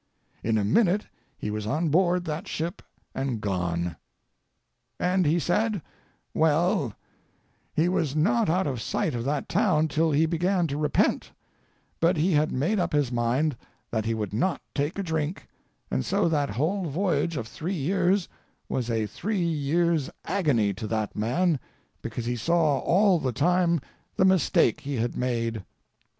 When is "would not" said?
14.15-14.59